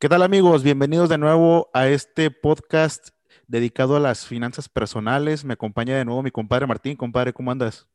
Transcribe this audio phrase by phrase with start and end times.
[0.00, 0.62] ¿Qué tal amigos?
[0.62, 3.08] Bienvenidos de nuevo a este podcast
[3.48, 5.44] dedicado a las finanzas personales.
[5.44, 6.94] Me acompaña de nuevo mi compadre Martín.
[6.94, 7.88] Compadre, ¿cómo andas?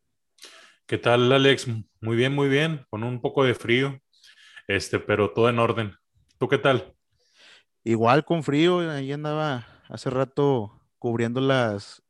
[0.86, 1.66] ¿Qué tal, Alex?
[2.02, 4.02] Muy bien, muy bien, con un poco de frío,
[4.68, 5.96] este, pero todo en orden.
[6.38, 6.94] ¿Tú qué tal?
[7.86, 12.04] Igual con frío, ahí andaba hace rato cubriendo las,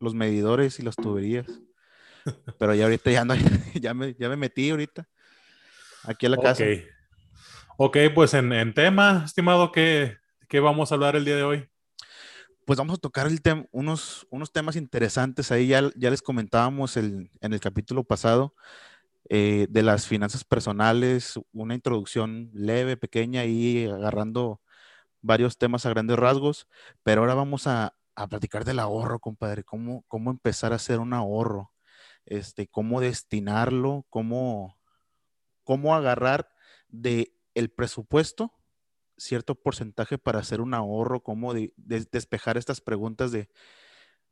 [0.00, 1.46] los medidores y las tuberías.
[2.58, 3.34] Pero ya ahorita ya, no,
[3.74, 5.08] ya, me, ya me metí ahorita
[6.02, 6.64] aquí a la casa.
[7.78, 10.16] Ok, pues en, tema, estimado, ¿qué,
[10.48, 11.68] ¿qué, vamos a hablar el día de hoy?
[12.64, 13.38] Pues vamos a tocar el
[13.70, 15.52] unos, unos temas interesantes.
[15.52, 18.54] Ahí ya, ya les comentábamos el, en el capítulo pasado
[19.28, 24.62] eh, de las finanzas personales, una introducción leve, pequeña, y agarrando
[25.20, 26.68] varios temas a grandes rasgos.
[27.02, 29.64] Pero ahora vamos a, a platicar del ahorro, compadre.
[29.64, 31.72] Cómo, cómo empezar a hacer un ahorro,
[32.24, 34.78] este, cómo destinarlo, cómo,
[35.62, 36.48] cómo agarrar
[36.88, 38.52] de el presupuesto,
[39.16, 43.48] cierto porcentaje para hacer un ahorro, cómo despejar estas preguntas de,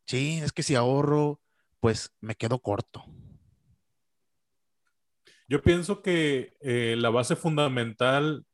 [0.06, 1.40] sí, es que si ahorro,
[1.80, 3.04] pues me quedo corto.
[5.48, 8.44] Yo pienso que eh, la base fundamental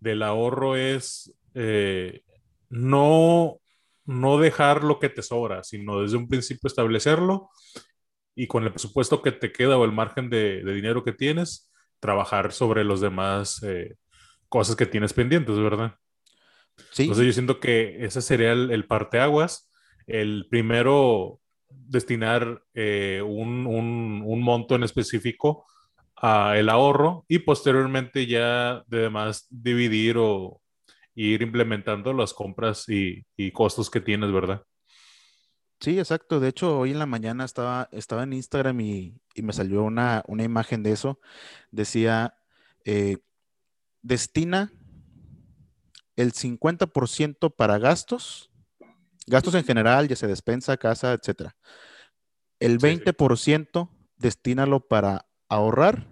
[0.00, 2.24] del ahorro es eh,
[2.68, 3.60] no,
[4.04, 7.50] no dejar lo que te sobra, sino desde un principio establecerlo
[8.34, 11.69] y con el presupuesto que te queda o el margen de, de dinero que tienes,
[12.00, 13.96] trabajar sobre los demás eh,
[14.48, 15.94] cosas que tienes pendientes, ¿verdad?
[16.90, 17.02] Sí.
[17.02, 19.70] Entonces yo siento que ese sería el, el parteaguas.
[20.06, 25.66] El primero, destinar eh, un, un, un, monto en específico
[26.16, 30.60] a el ahorro y posteriormente ya de demás dividir o
[31.14, 34.62] ir implementando las compras y, y costos que tienes, ¿verdad?
[35.80, 36.40] Sí, exacto.
[36.40, 40.82] De hecho, hoy en la mañana estaba, estaba en Instagram y, me salió una, imagen
[40.82, 41.18] de eso.
[41.70, 42.34] Decía,
[42.84, 43.18] eh,
[44.02, 44.72] destina
[46.16, 48.50] el 50% para gastos,
[49.26, 51.52] gastos en general, ya sea despensa, casa, etc.
[52.58, 53.88] El 20%
[54.18, 56.06] destínalo para ahorrar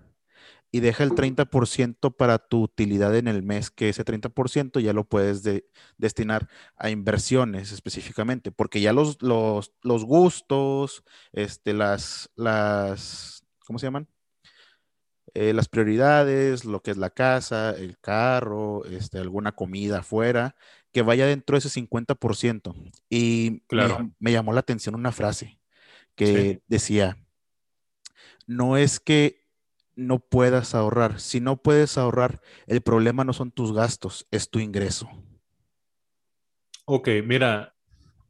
[0.70, 5.04] y deja el 30% para tu utilidad en el mes, que ese 30% ya lo
[5.04, 5.42] puedes
[5.96, 13.86] destinar a inversiones específicamente, porque ya los, los, los, gustos, este, las, las, ¿cómo se
[13.86, 14.08] llaman?
[15.34, 20.54] Eh, las prioridades, lo que es la casa, el carro, este, alguna comida afuera,
[20.92, 22.74] que vaya dentro de ese 50%.
[23.08, 24.10] Y claro.
[24.18, 25.60] me, llamó la atención una frase
[26.14, 27.16] que decía,
[28.46, 29.47] no es que
[29.98, 31.18] no puedas ahorrar.
[31.18, 35.10] Si no puedes ahorrar, el problema no son tus gastos, es tu ingreso.
[36.84, 37.74] Ok, mira,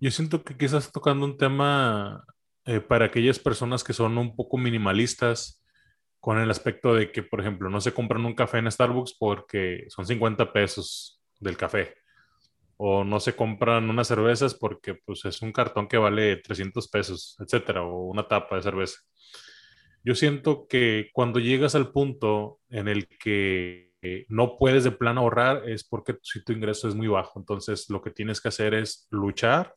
[0.01, 2.25] yo siento que quizás tocando un tema
[2.65, 5.63] eh, para aquellas personas que son un poco minimalistas
[6.21, 9.85] con el aspecto de que, por ejemplo, no se compran un café en Starbucks porque
[9.89, 11.95] son 50 pesos del café.
[12.79, 17.37] O no se compran unas cervezas porque pues, es un cartón que vale 300 pesos,
[17.41, 18.99] etcétera, o una tapa de cerveza
[20.09, 25.21] yo siento que cuando llegas al punto en el que eh, no puedes de plano
[25.21, 27.39] ahorrar es porque si tu ingreso es muy bajo.
[27.39, 29.75] Entonces lo que tienes que hacer es luchar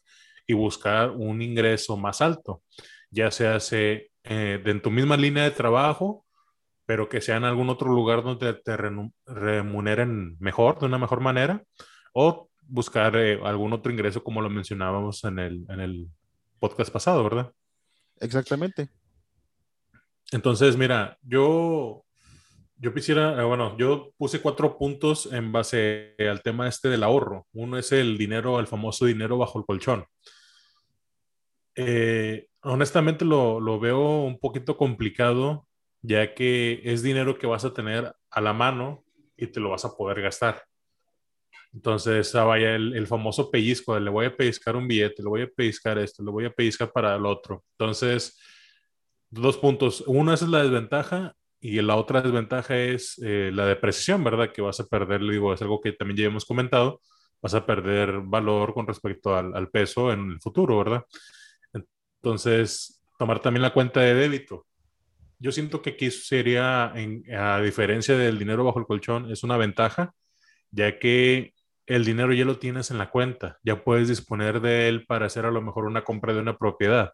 [0.47, 2.63] y buscar un ingreso más alto,
[3.09, 6.25] ya sea eh, en tu misma línea de trabajo,
[6.85, 11.61] pero que sea en algún otro lugar donde te remuneren mejor, de una mejor manera,
[12.13, 16.07] o buscar eh, algún otro ingreso como lo mencionábamos en el, en el
[16.57, 17.51] podcast pasado, ¿verdad?
[18.21, 19.00] Exactamente.
[20.31, 22.05] Entonces, mira, yo,
[22.77, 27.47] yo quisiera, eh, bueno, yo puse cuatro puntos en base al tema este del ahorro.
[27.53, 30.05] Uno es el dinero, el famoso dinero bajo el colchón.
[31.75, 35.67] Eh, honestamente lo, lo, veo un poquito complicado,
[36.01, 39.03] ya que es dinero que vas a tener a la mano
[39.35, 40.63] y te lo vas a poder gastar.
[41.73, 45.41] Entonces, ah, vaya el, el, famoso pellizco, le voy a pellizcar un billete, le voy
[45.43, 47.63] a pellizcar esto, le voy a pellizcar para el otro.
[47.77, 48.37] Entonces,
[49.31, 50.03] dos puntos.
[50.05, 54.51] Una es la desventaja y la otra desventaja es eh, la depreciación, ¿verdad?
[54.51, 57.01] Que vas a perder, digo, es algo que también ya hemos comentado,
[57.41, 61.05] vas a perder valor con respecto al, peso en el futuro, ¿verdad?
[62.21, 64.67] Entonces, tomar también la cuenta de débito.
[65.39, 70.13] Yo siento que aquí sería, a diferencia del dinero bajo el colchón, es una ventaja,
[70.69, 71.53] ya que
[71.87, 75.45] el dinero ya lo tienes en la cuenta, ya puedes disponer de él para hacer
[75.45, 77.13] a lo mejor una compra de una propiedad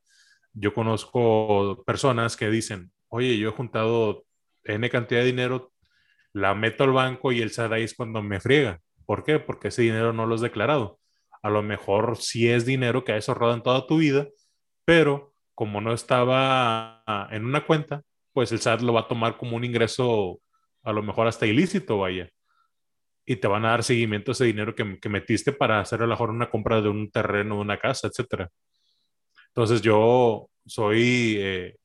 [0.54, 4.26] yo conozco personas que dicen, oye, yo he juntado
[4.64, 5.74] N cantidad de dinero,
[6.34, 8.80] la meto al banco y el SAT es cuando me friega.
[9.06, 9.40] ¿Por qué?
[9.40, 11.00] Porque ese dinero no lo has declarado.
[11.42, 14.28] A lo mejor sí es dinero que has ahorrado en toda tu vida,
[14.86, 18.04] pero como no estaba en una cuenta,
[18.34, 20.40] pues el SAT lo va a tomar como un ingreso
[20.84, 22.30] a lo mejor hasta ilícito, vaya.
[23.26, 26.06] y te van a dar seguimiento a ese dinero que, que metiste para hacer a
[26.06, 28.50] lo mejor una compra de un terreno, de una casa, etcétera.
[29.57, 31.77] Entonces yo soy, eh,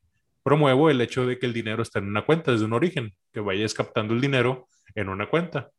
[0.43, 3.41] promuevo el hecho de que el dinero esté en una cuenta desde un origen, que
[3.41, 5.71] vayas captando el dinero en una cuenta.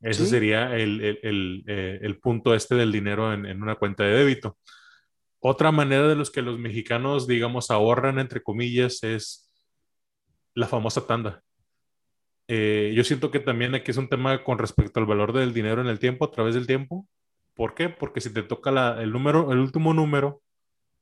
[0.00, 4.10] Ese sería el, el, eh, el, punto este del dinero en, en, una cuenta de
[4.10, 4.58] débito.
[5.38, 9.52] Otra manera de los que los mexicanos, digamos, ahorran, entre comillas, es
[10.52, 11.44] la famosa tanda.
[12.48, 15.80] Eh, yo siento que también aquí es un tema con respecto al valor del dinero
[15.80, 17.06] en el tiempo, a través del tiempo.
[17.54, 17.88] ¿Por qué?
[17.88, 20.42] Porque si te toca la, el número, el último número,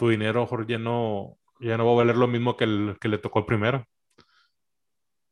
[0.00, 3.08] tu dinero mejor ya no, ya no va a valer lo mismo que el que
[3.08, 3.86] le tocó el primero.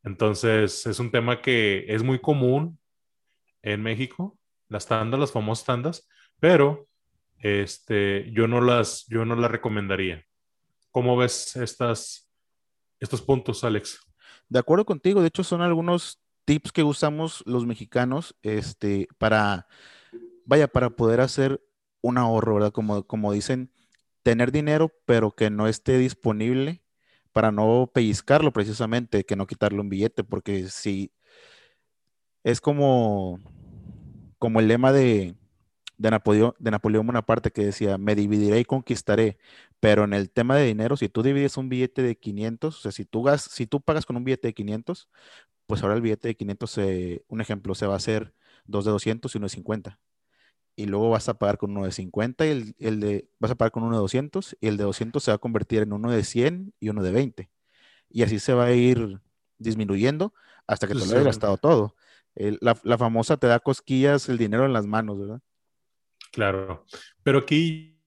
[0.04, 2.78] Entonces, es un tema que es muy común
[3.62, 4.38] en México,
[4.68, 6.86] las tandas, las famosas tandas, pero
[7.38, 10.22] este, yo, no las, yo no las recomendaría.
[10.90, 12.30] ¿Cómo ves estas,
[13.00, 13.98] estos puntos, Alex?
[14.50, 19.66] De acuerdo contigo, de hecho son algunos tips que usamos los mexicanos este, para,
[20.44, 21.64] vaya, para poder hacer
[22.02, 22.72] un ahorro, ¿verdad?
[22.72, 23.72] Como, como dicen,
[24.22, 26.82] tener dinero, pero que no esté disponible
[27.32, 31.12] para no pellizcarlo precisamente, que no quitarle un billete, porque si
[32.44, 33.38] es como,
[34.38, 35.34] como el lema de,
[35.98, 39.38] de, Napoleón, de Napoleón Bonaparte que decía, me dividiré y conquistaré,
[39.80, 42.92] pero en el tema de dinero, si tú divides un billete de 500, o sea,
[42.92, 45.08] si tú, gas, si tú pagas con un billete de 500,
[45.66, 46.78] pues ahora el billete de 500,
[47.28, 48.34] un ejemplo, se va a hacer
[48.66, 49.98] dos de 200 y uno de 50.
[50.78, 53.56] Y luego vas a pagar con uno de 50 y el, el, de, vas a
[53.56, 56.08] pagar con uno de 200 y el de 200 se va a convertir en uno
[56.08, 57.50] de 100 y uno de 20.
[58.08, 59.18] Y así se va a ir
[59.58, 60.32] disminuyendo
[60.68, 61.96] hasta que te lo hayas gastado todo.
[62.36, 65.40] El, la, la, famosa te da cosquillas el dinero en las manos, ¿verdad?
[66.30, 66.86] Claro,
[67.24, 68.00] pero aquí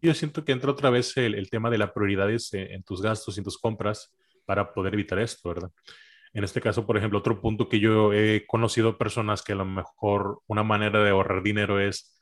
[0.00, 3.02] yo siento que entra otra vez el, el tema de las prioridades en, en, tus
[3.02, 4.14] gastos y en tus compras
[4.44, 5.72] para poder evitar esto, ¿verdad?
[6.36, 9.64] En este caso, por ejemplo, otro punto que yo he conocido personas que a lo
[9.64, 12.14] mejor una manera de ahorrar dinero es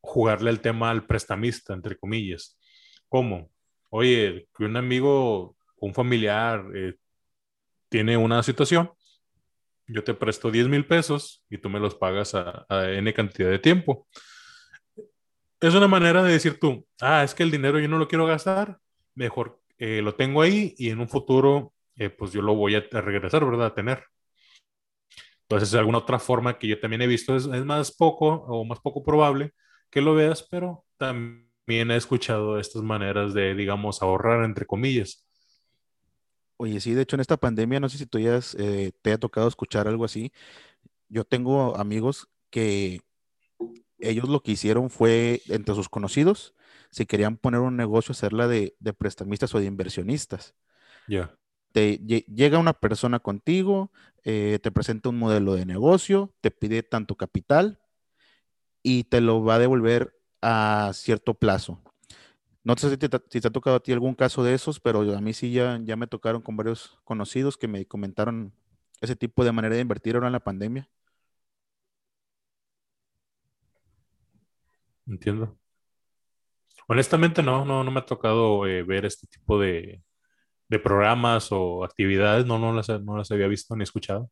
[0.00, 2.58] jugarle el tema al prestamista, entre comillas.
[3.08, 3.50] ¿Cómo?
[3.90, 6.94] Oye, que un amigo, un familiar eh,
[7.88, 8.90] tiene una situación
[9.86, 13.50] yo te presto 10 mil pesos y tú me los pagas a, a, N cantidad
[13.50, 14.08] de tiempo.
[15.60, 18.26] Es una manera de decir tú, ah, es que el dinero yo no lo quiero
[18.26, 18.78] gastar,
[19.14, 22.84] mejor eh, lo tengo ahí y en un futuro, eh, pues yo lo voy a,
[22.92, 23.66] a, regresar, ¿verdad?
[23.66, 24.04] A tener.
[25.42, 28.80] Entonces, alguna otra forma que yo también he visto es, es más poco o más
[28.80, 29.52] poco probable
[29.90, 35.24] que lo veas, pero también he escuchado estas maneras de, digamos, ahorrar, entre comillas.
[36.56, 39.18] Oye, sí, de hecho en esta pandemia, no sé si tú ya eh, te ha
[39.18, 40.32] tocado escuchar algo así.
[41.08, 43.00] Yo tengo amigos que
[43.98, 46.54] ellos lo que hicieron fue, entre sus conocidos,
[46.90, 50.54] si querían poner un negocio, hacerla de, de prestamistas o de inversionistas.
[51.06, 51.16] Ya.
[51.16, 51.38] Yeah.
[51.74, 53.90] Llega una persona contigo,
[54.24, 57.80] eh, te presenta un modelo de negocio, te pide tanto capital
[58.82, 61.82] y te lo va a devolver a cierto plazo.
[62.64, 65.00] No sé si te, si te, ha tocado a ti algún caso de esos, pero
[65.16, 68.52] a mí sí ya, ya me tocaron con varios conocidos que me comentaron
[69.00, 70.88] ese tipo de manera de invertir ahora en la pandemia.
[75.06, 75.58] Entiendo.
[76.86, 80.02] Honestamente no, no, no me ha tocado eh, ver este tipo de,
[80.68, 84.30] de, programas o actividades, no, no las, no las había visto ni escuchado.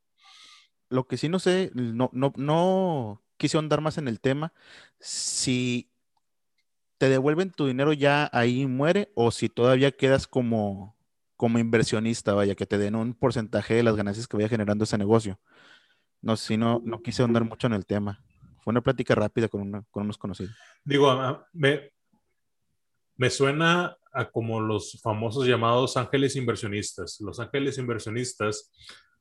[0.88, 4.52] Lo que sí no sé, no, no, no quise andar más en el tema,
[5.00, 5.90] si
[6.98, 10.96] te devuelven tu dinero ya ahí muere o si todavía quedas como,
[11.36, 14.98] como inversionista, vaya, que te den un porcentaje de las ganancias que vaya generando ese
[14.98, 15.40] negocio.
[16.20, 18.24] No si no, no quise andar mucho en el tema.
[18.60, 20.54] Fue una plática rápida con, una, con unos conocidos.
[20.84, 21.90] Digo, me,
[23.16, 27.20] me suena a como los famosos llamados ángeles inversionistas.
[27.20, 28.70] Los ángeles inversionistas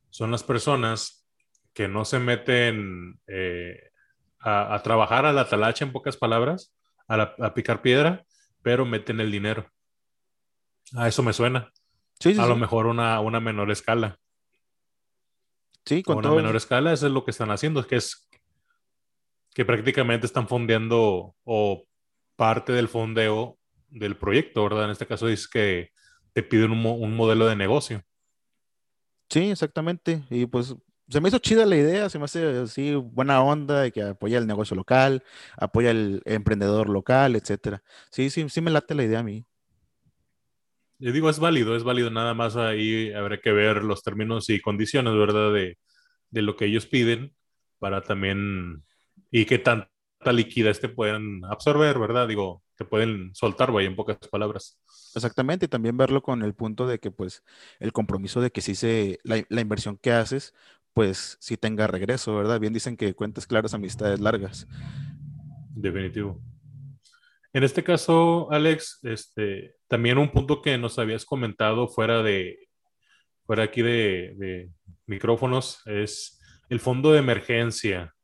[0.09, 1.25] son las personas
[1.73, 3.91] que no se meten eh,
[4.39, 6.75] a, a, trabajar a la talacha, en pocas palabras,
[7.07, 8.25] a, la, a, picar piedra,
[8.61, 9.71] pero meten el dinero.
[10.95, 11.71] A eso me suena.
[12.19, 12.49] Sí, sí, a sí.
[12.49, 14.19] lo mejor una, una menor escala.
[15.85, 16.37] Sí, con a una todo.
[16.37, 18.29] menor escala, eso es lo que están haciendo, que es
[19.53, 21.85] que prácticamente están fondeando o
[22.35, 23.57] parte del fondeo
[23.91, 24.85] del proyecto, ¿verdad?
[24.85, 25.91] En este caso es que
[26.33, 28.01] te piden un, un modelo de negocio.
[29.29, 30.23] Sí, exactamente.
[30.29, 30.75] Y pues
[31.07, 34.37] se me hizo chida la idea, se me hace así buena onda de que apoya
[34.37, 35.23] el negocio local,
[35.57, 37.83] apoya el emprendedor local, etcétera.
[38.09, 39.45] Sí, sí, sí me late la idea a mí.
[40.99, 44.61] Yo digo, es válido, es válido, nada más ahí habrá que ver los términos y
[44.61, 45.51] condiciones, ¿verdad?
[45.51, 45.79] De,
[46.29, 47.35] de lo que ellos piden
[47.79, 48.83] para también,
[49.31, 49.89] y qué tanta
[50.31, 52.27] liquidez te pueden absorber, ¿verdad?
[52.27, 54.81] Digo, te pueden soltar, vaya, en pocas palabras.
[55.13, 57.43] Exactamente, y también verlo con el punto de que, pues,
[57.79, 60.55] el compromiso de que sí se, la, la inversión que haces,
[60.93, 62.59] pues sí tenga regreso, ¿verdad?
[62.59, 64.67] Bien dicen que cuentas claras, amistades largas.
[65.75, 66.41] Definitivo.
[67.53, 72.67] En este caso, Alex, este, también un punto que nos habías comentado fuera de,
[73.45, 74.71] fuera aquí de, de
[75.05, 78.15] micrófonos es el fondo de emergencia.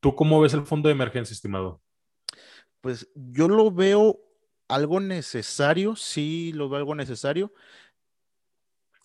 [0.00, 1.80] ¿Tú cómo ves el fondo de emergencia, estimado?
[2.88, 4.18] Pues yo lo veo
[4.66, 7.52] algo necesario, sí lo veo algo necesario,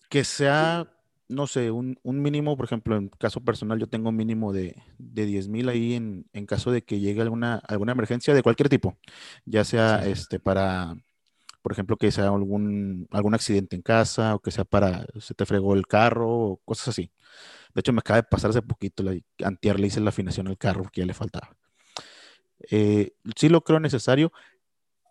[0.08, 0.90] que sea,
[1.28, 5.26] no sé, un, mínimo, por ejemplo, en caso personal yo tengo un mínimo de, de
[5.26, 8.96] 10 mil ahí en, caso de que llegue alguna, alguna emergencia de cualquier tipo,
[9.44, 10.96] ya sea este para,
[11.60, 15.44] por ejemplo, que sea algún, algún accidente en casa o que sea para, se te
[15.44, 17.12] fregó el carro o cosas así.
[17.74, 19.14] De hecho, me acaba de pasar hace poquito, la,
[19.44, 21.54] antier le hice la afinación al carro porque ya le faltaba.
[22.70, 24.32] Eh, sí lo creo necesario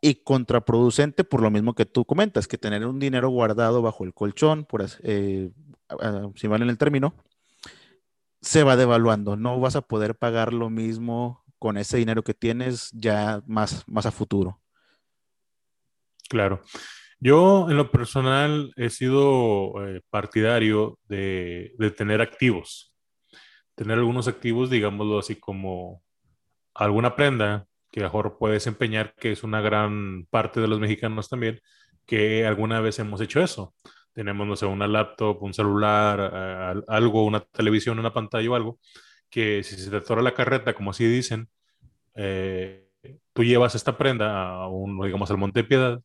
[0.01, 4.13] y contraproducente por lo mismo que tú comentas, que tener un dinero guardado bajo el
[4.13, 5.49] colchón, por, eh,
[6.35, 7.13] si vale el término,
[8.41, 9.37] se va devaluando.
[9.37, 14.05] No vas a poder pagar lo mismo con ese dinero que tienes ya más, más
[14.05, 14.59] a futuro.
[16.27, 16.61] Claro.
[17.21, 22.93] Yo en lo personal he sido eh, partidario de, de, tener activos.
[23.75, 26.03] Tener algunos activos, digámoslo así como
[26.73, 31.61] alguna prenda que mejor puede desempeñar, que es una gran parte de los mexicanos también,
[32.05, 33.75] que alguna vez hemos hecho eso.
[34.13, 38.79] Tenemos, no sé, una laptop, un celular, algo, una televisión, una pantalla o algo,
[39.29, 41.49] que si se te atora la carreta, como así dicen,
[42.15, 42.89] eh,
[43.33, 46.01] tú llevas esta prenda a un, digamos, al Monte Piedad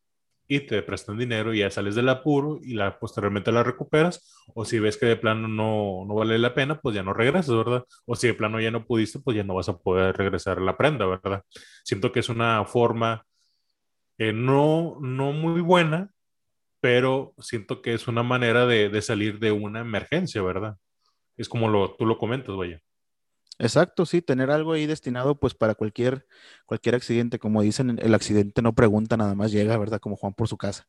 [0.51, 4.65] y te prestan dinero y ya sales del apuro y la posteriormente la recuperas o
[4.65, 7.85] si ves que de plano no, no vale la pena pues ya no regresas, ¿verdad?
[8.05, 10.75] O si de plano ya no pudiste pues ya no vas a poder regresar la
[10.75, 11.43] prenda, ¿verdad?
[11.83, 13.25] Siento que es una forma
[14.17, 16.11] eh, no, no muy buena,
[16.81, 20.77] pero siento que es una manera de, de salir de una emergencia, ¿verdad?
[21.37, 22.81] Es como lo, tú lo comentas, vaya.
[23.61, 26.25] Exacto, sí, tener algo ahí destinado pues para cualquier,
[26.65, 29.99] cualquier accidente, como dicen, el accidente no pregunta, nada más llega, ¿verdad?
[29.99, 30.87] Como Juan por su casa.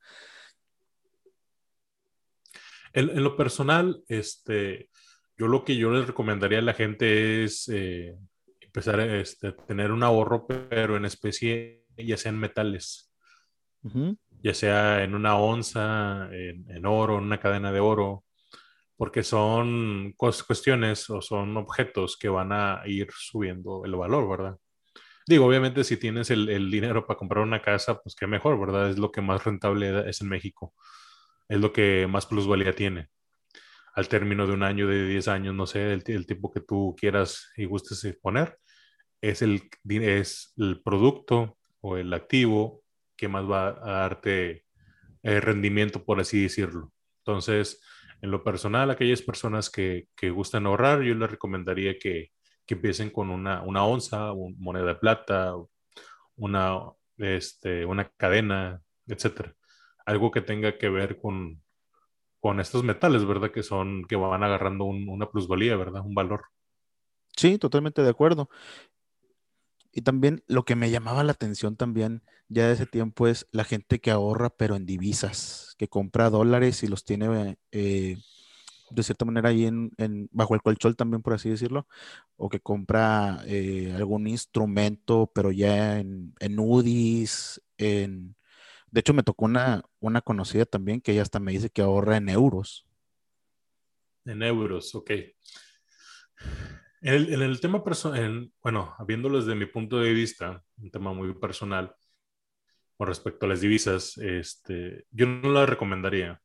[2.92, 4.88] En, lo personal, este,
[5.36, 8.16] yo lo que yo les recomendaría a la gente es eh,
[8.60, 13.12] empezar este, a tener un ahorro, pero en especie, ya sean metales,
[14.42, 18.24] ya sea en una onza, en, en oro, en una cadena de oro,
[19.00, 24.58] porque son cuestiones o son objetos que van a ir subiendo el valor, ¿verdad?
[25.26, 28.90] Digo, obviamente si tienes el, dinero para comprar una casa, pues qué mejor, ¿verdad?
[28.90, 30.74] Es lo que más rentable es en México.
[31.48, 33.08] Es lo que más plusvalía tiene.
[33.94, 36.94] Al término de un año, de 10 años, no sé, el, el tiempo que tú
[36.94, 38.58] quieras y gustes poner,
[39.22, 42.82] es el, es el producto o el activo
[43.16, 44.66] que más va a darte
[45.22, 46.92] eh, rendimiento, por así decirlo.
[47.24, 47.80] Entonces,
[48.22, 52.30] en lo personal, aquellas personas que, que gustan ahorrar, yo les recomendaría que,
[52.66, 55.54] que empiecen con una, una onza, una moneda de plata,
[56.36, 56.78] una,
[57.16, 59.54] este, una cadena, etcétera.
[60.06, 61.62] Algo que tenga que ver con,
[62.40, 63.50] con estos metales, ¿verdad?
[63.50, 66.02] Que son, que van agarrando una plusvalía, ¿verdad?
[66.04, 66.44] Un valor.
[67.36, 68.48] Sí, totalmente de acuerdo.
[69.92, 73.64] Y también lo que me llamaba la atención también ya de ese tiempo es la
[73.64, 78.16] gente que ahorra pero en divisas, que compra dólares y los tiene eh,
[78.90, 81.86] de cierta manera ahí en, bajo el colchón también, por así decirlo,
[82.36, 88.36] o que compra eh, algún instrumento pero ya en, en UDIs, en...
[88.90, 92.16] De hecho, me tocó una, una conocida también que ella hasta me dice que ahorra
[92.16, 92.84] en euros.
[94.24, 95.12] En euros, ok.
[97.02, 101.94] En el, tema personal, bueno, viéndolo desde mi punto de vista, un tema muy personal,
[102.98, 106.38] con respecto a las divisas, este, yo no la recomendaría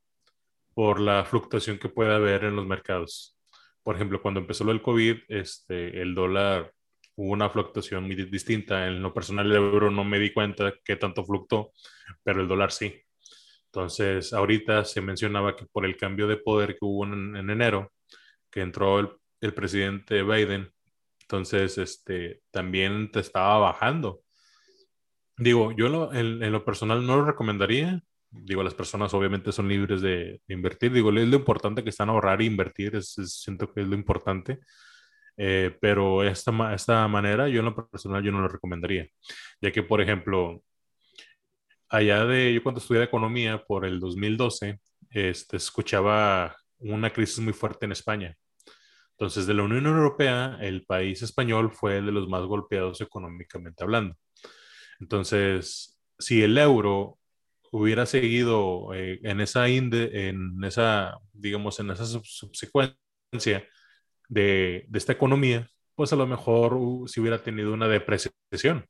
[0.74, 3.38] por la fluctuación que puede haber en los mercados.
[3.84, 6.74] Por ejemplo, cuando empezó lo del COVID, este, el dólar
[7.16, 8.88] hubo una fluctuación muy distinta.
[8.88, 11.74] En lo personal, el euro no me di cuenta que tanto fluctuó,
[12.24, 12.96] pero el dólar sí.
[13.66, 17.92] Entonces, ahorita se mencionaba que por el cambio de poder que hubo en, en enero,
[18.50, 19.10] que entró el
[19.46, 20.72] el presidente Biden.
[21.22, 24.22] Entonces, este, también te estaba bajando.
[25.38, 28.02] Digo, yo en, lo personal no lo recomendaría.
[28.30, 30.92] Digo, las personas obviamente son libres de, invertir.
[30.92, 32.96] Digo, es lo importante que están ahorrar e invertir.
[32.96, 34.60] Es, siento que es lo importante.
[35.38, 39.08] Eh, pero esta, esta manera, yo en lo personal, yo no lo recomendaría.
[39.62, 40.64] Ya que, por ejemplo,
[41.90, 47.86] allá de, yo cuando estudié economía por el 2012, este, escuchaba una crisis muy fuerte
[47.86, 48.38] en España
[49.17, 54.15] entonces, de la Unión Europea, el país español fue de los más golpeados económicamente hablando.
[55.00, 57.17] Entonces, si el euro
[57.72, 62.98] hubiera seguido eh, en esa inde, en esa, digamos, en esa subsecuencia,
[64.29, 68.86] de, de esta economía, pues a lo mejor uh, si hubiera tenido una depreciación.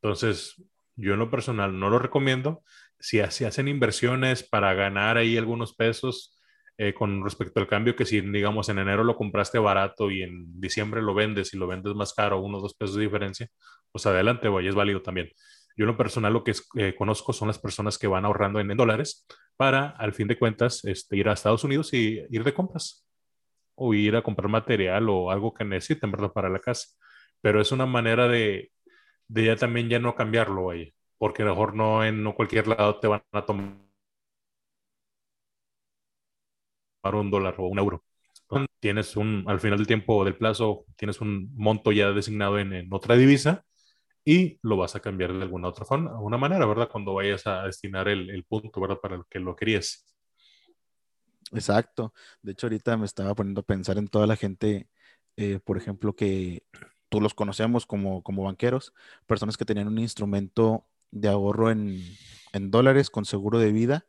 [0.00, 0.54] Entonces,
[0.96, 2.62] yo en lo personal no lo recomiendo.
[2.98, 6.37] Si, si hacen inversiones para ganar ahí algunos pesos
[6.80, 10.60] eh, con respecto al cambio, que si digamos en enero lo compraste barato y en
[10.60, 13.48] diciembre lo vendes y lo vendes más caro, uno dos pesos de diferencia,
[13.90, 15.28] pues adelante, voy, es válido también.
[15.76, 18.68] Yo en lo personal lo que eh, conozco son las personas que van ahorrando en,
[18.76, 23.04] dólares para, al fin de cuentas, este, ir a Estados Unidos y ir de compras
[23.74, 26.32] o ir a comprar material o algo que necesiten, ¿verdad?
[26.32, 26.88] Para la casa.
[27.40, 28.70] Pero es una manera de,
[29.26, 32.68] de ya también ya no cambiarlo ahí, porque a lo mejor no en no cualquier
[32.68, 33.87] lado te van a tomar
[37.14, 38.04] un dólar o un euro.
[38.80, 43.16] Tienes un, al final del tiempo del plazo, tienes un monto ya designado en, otra
[43.16, 43.64] divisa
[44.24, 46.88] y lo vas a cambiar de alguna otra forma, alguna manera, ¿verdad?
[46.90, 48.98] Cuando vayas a destinar el, punto, ¿verdad?
[49.00, 50.06] Para el que lo querías.
[51.52, 52.14] Exacto.
[52.42, 54.88] De hecho, ahorita me estaba poniendo a pensar en toda la gente,
[55.36, 56.62] eh, por ejemplo, que
[57.08, 58.92] tú los conocemos como, como banqueros,
[59.26, 62.02] personas que tenían un instrumento de ahorro en,
[62.52, 64.06] dólares con seguro de vida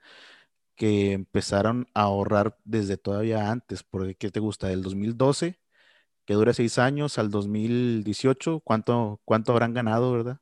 [0.80, 4.70] que empezaron a ahorrar desde todavía antes, porque ¿qué te gusta?
[4.70, 5.60] Del 2012,
[6.26, 10.40] que dura seis años, al 2018, ¿cuánto, cuánto habrán ganado, verdad?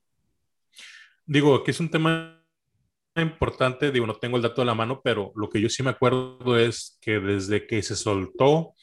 [1.26, 2.40] Digo, que es un tema
[3.16, 5.90] importante, digo, no tengo el dato de la mano, pero lo que yo sí me
[5.90, 8.74] acuerdo es que desde que se soltó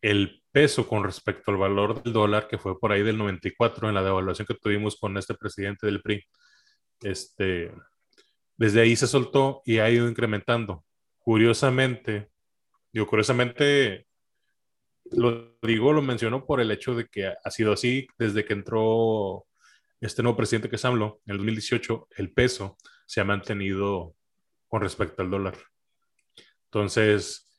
[0.00, 3.94] el peso con respecto al valor del dólar, que fue por ahí del 94 en
[3.94, 6.24] la devaluación que tuvimos con este presidente del PRI,
[7.02, 7.70] este,
[8.56, 10.85] desde ahí se soltó y ha ido incrementando.
[11.26, 12.30] Curiosamente,
[12.92, 14.06] digo, curiosamente,
[15.10, 19.44] lo digo, lo menciono por el hecho de que ha sido así desde que entró
[20.00, 24.14] este nuevo presidente que es AMLO, en el 2018, el peso se ha mantenido
[24.68, 25.56] con respecto al dólar.
[26.66, 27.50] Entonces,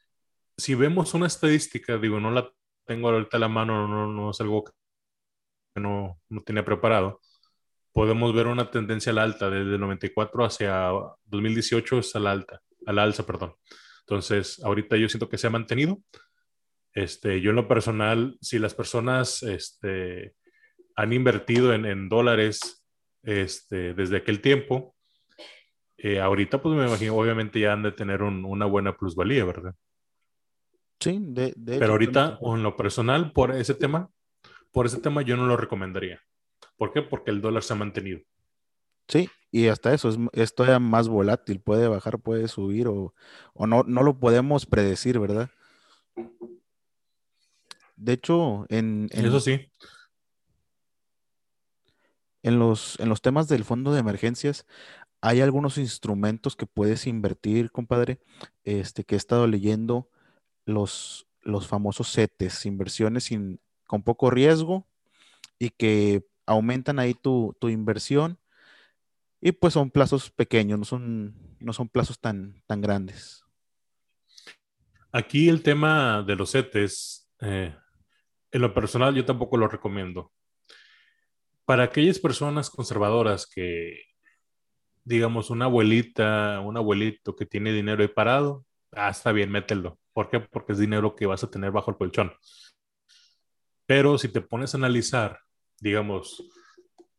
[0.55, 2.49] si vemos una estadística, digo, no la
[2.85, 4.71] tengo ahorita a la mano, no, no es algo que
[5.75, 7.19] no, no tenía preparado,
[7.91, 10.89] podemos ver una tendencia a la alta, desde el 94 hacia
[11.25, 13.55] 2018 es a la alta, a la alza, perdón.
[14.01, 15.99] Entonces, ahorita yo siento que se ha mantenido.
[16.93, 20.35] Este, yo en lo personal, si las personas este,
[20.95, 22.83] han invertido en, en dólares
[23.23, 24.95] este, desde aquel tiempo,
[25.97, 29.75] eh, ahorita pues me imagino, obviamente ya han de tener un, una buena plusvalía, ¿verdad?
[30.99, 34.09] Sí, de, de Pero ahorita, en lo personal, por ese tema,
[34.71, 36.21] por ese tema yo no lo recomendaría.
[36.75, 37.01] ¿Por qué?
[37.01, 38.21] Porque el dólar se ha mantenido.
[39.07, 43.13] Sí, y hasta eso es, todavía más volátil, puede bajar, puede subir o,
[43.55, 45.49] no, no lo podemos predecir, ¿verdad?
[47.95, 49.71] De hecho, en, eso sí.
[52.43, 54.65] En los, en los temas del fondo de emergencias,
[55.21, 58.19] hay algunos instrumentos que puedes invertir, compadre,
[58.63, 60.09] este, que he estado leyendo
[60.65, 64.85] los, los famosos CETES, inversiones sin, con poco riesgo
[65.57, 68.37] y que aumentan ahí tu, inversión
[69.41, 73.43] y pues son plazos pequeños, no son, no son plazos tan, tan grandes.
[75.11, 77.75] Aquí el tema de los CETES, eh,
[78.51, 80.31] en lo personal yo tampoco lo recomiendo.
[81.65, 84.01] Para aquellas personas conservadoras que,
[85.03, 89.99] digamos, una abuelita, un abuelito que tiene dinero ahí parado, ah, está bien, mételo.
[90.13, 90.39] ¿Por qué?
[90.39, 92.33] Porque es dinero que vas a tener bajo el colchón.
[93.85, 95.39] Pero si te pones a analizar,
[95.79, 96.43] digamos,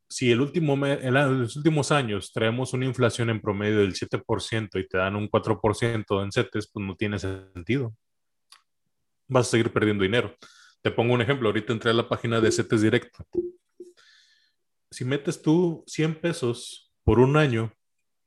[0.08, 4.88] si el último en los últimos años traemos una inflación en promedio del 7% y
[4.88, 7.94] te dan un 4% en CETES, pues no tiene sentido.
[9.28, 10.34] Vas a seguir perdiendo dinero.
[10.80, 11.48] Te pongo un ejemplo.
[11.48, 13.26] Ahorita entré a la página de CETES Directo.
[14.90, 17.74] Si metes tú 100 pesos por un año,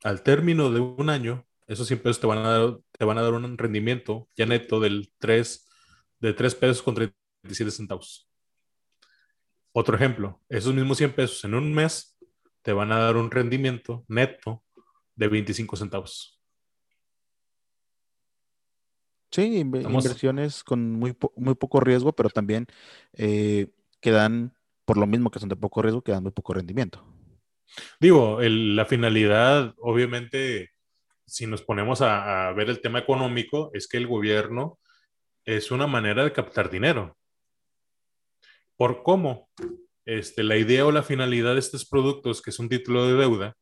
[0.04, 3.22] al término de un año, esos 100 pesos te van a dar, te van a
[3.22, 5.68] dar un rendimiento ya neto del 3,
[6.20, 8.31] de 3 pesos con 37 centavos.
[9.72, 12.18] Otro ejemplo, esos mismos 100 pesos en un mes
[12.62, 14.62] te van a dar un rendimiento neto
[15.16, 16.42] de 25 centavos.
[19.30, 22.66] Sí, inversiones con muy, muy poco riesgo, pero también
[23.14, 23.68] eh,
[24.00, 24.54] que dan,
[24.84, 27.02] por lo mismo que son de poco riesgo, que dan muy poco rendimiento.
[27.98, 30.72] Digo, la finalidad, obviamente,
[31.24, 34.78] si nos ponemos a, ver el tema económico, es que el gobierno
[35.46, 37.16] es una manera de captar dinero.
[38.82, 39.48] ¿Por cómo?
[40.04, 43.56] Este, la idea o la finalidad de estos productos, que es un título de deuda,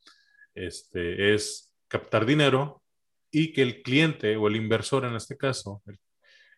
[0.55, 2.83] este, es captar dinero
[3.31, 5.83] y que el cliente o el inversor en este caso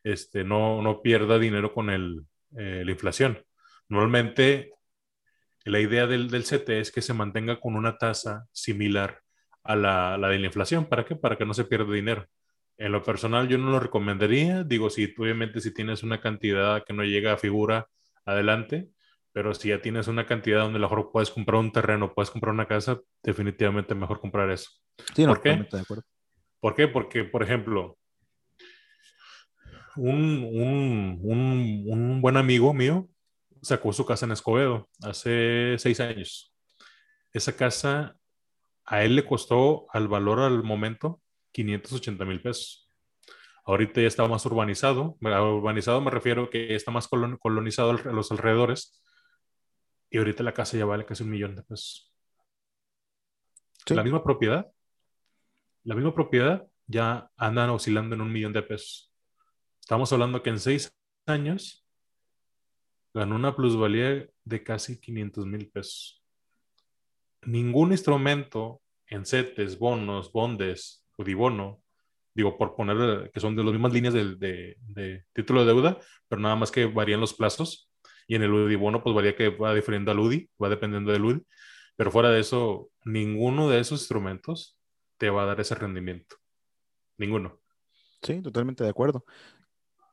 [0.04, 2.24] este, no, no pierda dinero con el,
[2.56, 3.44] eh, la inflación.
[3.88, 4.70] Normalmente
[5.64, 9.22] la idea del, del CT es que se mantenga con una tasa similar
[9.64, 10.86] a la, la de la inflación.
[10.86, 11.16] ¿Para qué?
[11.16, 12.28] Para que no se pierda dinero.
[12.78, 14.62] En lo personal yo no lo recomendaría.
[14.62, 17.88] Digo, si obviamente si tienes una cantidad que no llega a figura,
[18.24, 18.90] adelante.
[19.32, 22.30] Pero si ya tienes una cantidad donde a lo mejor puedes comprar un terreno, puedes
[22.30, 24.70] comprar una casa, definitivamente mejor comprar eso.
[25.14, 25.50] Sí, no, ¿Por qué?
[25.50, 26.04] totalmente de acuerdo.
[26.60, 26.88] ¿Por qué?
[26.88, 27.98] Porque, por ejemplo,
[29.96, 33.08] un, un, un, un buen amigo mío
[33.62, 36.54] sacó su casa en Escobedo hace seis años.
[37.32, 38.16] Esa casa
[38.84, 42.90] a él le costó al valor al momento 580 mil pesos.
[43.64, 45.16] Ahorita ya está más urbanizado.
[45.22, 49.00] A urbanizado me refiero que está más colon- colonizado a los alrededores.
[50.10, 52.12] Y ahorita la casa ya vale casi un millón de pesos.
[53.86, 53.94] Sí.
[53.94, 54.70] La misma propiedad,
[55.84, 59.12] la misma propiedad ya andan oscilando en un millón de pesos.
[59.80, 60.94] Estamos hablando que en seis
[61.26, 61.86] años
[63.14, 66.24] ganó una plusvalía de casi 500 mil pesos.
[67.42, 71.81] Ningún instrumento en CETES, bonos, bondes, Udibono,
[72.34, 74.76] digo, por poner que son de las mismas líneas de,
[75.32, 77.90] título de deuda, pero nada más que varían los plazos.
[78.26, 81.42] Y en el Udibono, pues varía que va diferiendo al UDI, va dependiendo del UDI.
[81.96, 84.78] Pero fuera de eso, ninguno de esos instrumentos
[85.18, 86.36] te va a dar ese rendimiento.
[87.18, 87.60] Ninguno.
[88.22, 89.24] Sí, totalmente de acuerdo.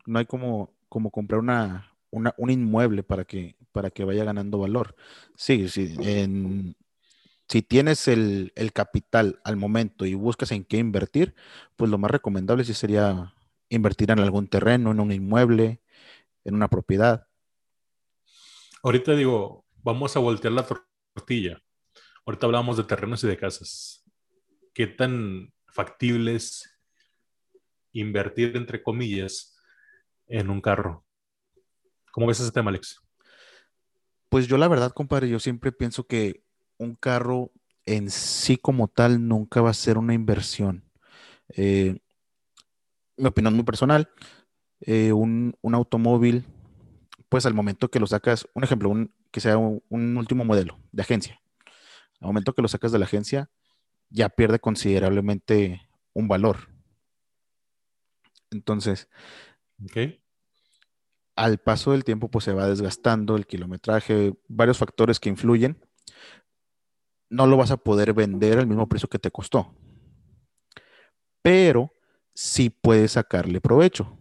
[0.05, 4.57] No hay como, como comprar una, una- un inmueble para que, para que vaya ganando
[4.59, 4.95] valor.
[5.35, 6.75] Sí, sí, en-
[7.49, 11.35] si tienes el, el capital al momento y buscas en qué invertir,
[11.75, 13.33] pues lo más recomendable sí sería
[13.69, 15.81] invertir en algún terreno, en un inmueble,
[16.45, 17.27] en una propiedad.
[18.83, 21.61] Ahorita digo, vamos a voltear la tor- tortilla.
[22.25, 24.03] Ahorita hablamos de terrenos y de casas.
[24.73, 26.79] ¿Qué tan factible es
[27.91, 29.57] invertir, entre comillas,
[30.27, 31.05] en un carro?
[32.11, 33.01] ¿Cómo ves ese tema, Alex?
[34.29, 36.43] Pues yo la verdad, compadre, yo siempre pienso que
[36.79, 37.51] un carro
[37.85, 40.83] en sí como tal nunca va a ser una inversión.
[41.49, 41.99] Eh,
[43.17, 44.09] mi opinión muy personal,
[44.81, 46.45] eh, un, un automóvil,
[47.27, 50.79] pues al momento que lo sacas, un ejemplo, un, que sea un, un último modelo
[50.91, 51.41] de agencia,
[52.19, 53.49] al momento que lo sacas de la agencia,
[54.09, 56.69] ya pierde considerablemente un valor.
[58.51, 59.09] Entonces,
[61.35, 65.77] al paso del tiempo, pues se va desgastando el kilometraje, varios factores que influyen.
[67.29, 69.75] No lo vas a poder vender al mismo precio que te costó,
[71.41, 71.93] pero
[72.33, 74.17] sí puedes sacarle provecho.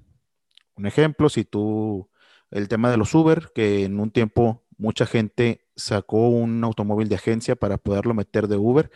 [0.77, 2.11] Un ejemplo, si tú,
[2.51, 7.17] el tema de los Uber, que en un tiempo mucha gente sacó un automóvil de
[7.17, 8.91] agencia para poderlo meter de Uber,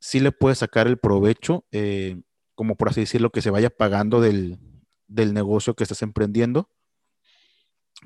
[0.00, 2.22] sí le puedes sacar el provecho, eh,
[2.54, 4.58] como por así decirlo, que se vaya pagando del,
[5.06, 6.68] del negocio que estás emprendiendo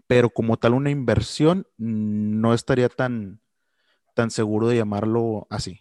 [0.07, 3.40] pero como tal una inversión, no estaría tan,
[4.19, 5.81] tan seguro de llamarlo así.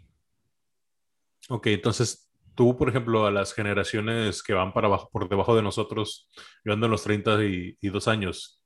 [1.49, 5.63] Ok, entonces tú, por ejemplo, a las generaciones que van para abajo, por debajo de
[5.63, 6.29] nosotros,
[6.63, 8.61] yo ando en los 32 años,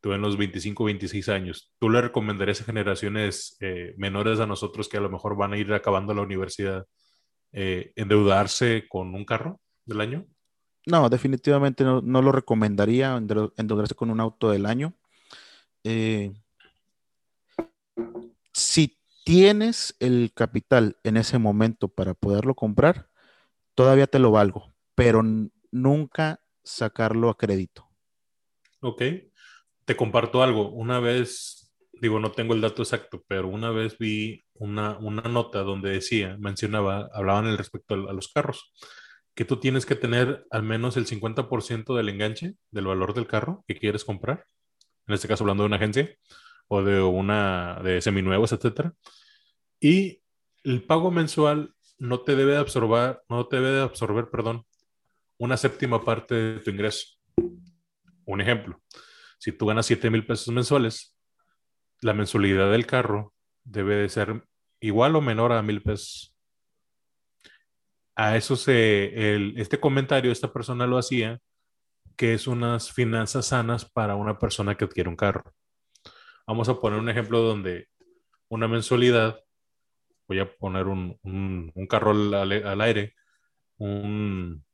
[0.00, 4.88] tú en los 25, 26 años, ¿tú le recomendarías a generaciones eh, menores a nosotros
[4.88, 6.86] que a lo mejor van a ir acabando la universidad
[7.52, 10.26] eh, endeudarse con un carro del año?
[10.86, 14.94] No, definitivamente no, no lo recomendaría endeu- endeudarse con un auto del año.
[15.84, 16.32] Eh,
[19.30, 23.10] tienes el capital en ese momento para poderlo comprar,
[23.76, 25.22] todavía te lo valgo, pero
[25.70, 27.88] nunca sacarlo a crédito.
[28.80, 29.02] Ok,
[29.84, 30.72] te comparto algo.
[30.72, 35.60] Una vez, digo, no tengo el dato exacto, pero una vez vi una, una nota
[35.60, 38.72] donde decía, mencionaba, hablaban al respecto a, a los carros,
[39.36, 43.62] que tú tienes que tener al menos el 50% del enganche del valor del carro
[43.68, 44.44] que quieres comprar.
[45.06, 46.10] En este caso, hablando de una agencia
[46.66, 48.92] o de una de seminuevos, etcétera.
[49.80, 50.22] Y
[50.64, 54.66] el pago mensual no te debe de absorber, no te debe de absorber, perdón,
[55.38, 57.16] una séptima parte de tu ingreso.
[58.26, 58.80] Un ejemplo,
[59.38, 61.16] si tú ganas 7 mil pesos mensuales,
[62.02, 64.44] la mensualidad del carro debe de ser
[64.80, 66.34] igual o menor a mil pesos.
[68.16, 71.40] A eso se, el- este comentario, esta persona lo hacía,
[72.16, 75.54] que es unas finanzas sanas para una persona que adquiere un carro.
[76.46, 77.88] Vamos a poner un ejemplo donde
[78.48, 79.40] una mensualidad,
[80.30, 83.14] voy a poner un, un- un carro al, al- al aire,
[83.78, 84.64] un,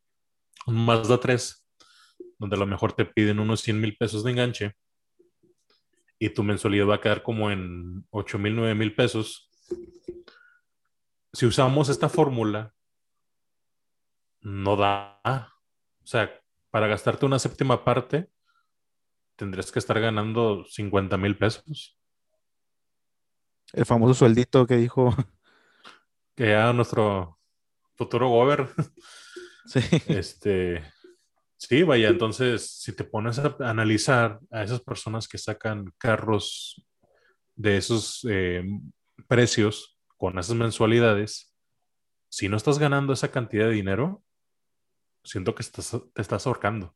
[0.66, 1.66] un Mazda 3,
[2.38, 4.76] donde a lo mejor te piden unos 100 mil pesos de enganche
[6.18, 9.48] y tu mensualidad va a quedar como en 8 mil, 9 mil pesos.
[11.32, 12.74] Si usamos esta fórmula,
[14.42, 15.20] no da.
[16.02, 16.30] O sea,
[16.70, 18.30] para gastarte una séptima parte,
[19.36, 21.98] tendrías que estar ganando 50 mil pesos.
[23.72, 25.14] El famoso sueldito que dijo,
[26.36, 27.38] Que ya nuestro
[27.96, 28.68] futuro gober
[29.66, 29.80] Sí.
[30.06, 30.84] Este,
[31.56, 36.86] sí, vaya, entonces, si te pones a analizar a esas personas que sacan carros
[37.56, 38.64] de esos eh,
[39.26, 41.52] precios con esas mensualidades,
[42.28, 44.22] si no estás ganando esa cantidad de dinero,
[45.24, 46.94] siento que estás, te estás ahorcando.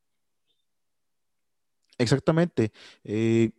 [1.98, 2.72] Exactamente.
[3.02, 3.50] Eh,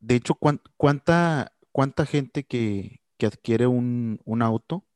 [0.00, 4.86] de hecho, ¿cuánta, cuánta gente que, que adquiere un, un, auto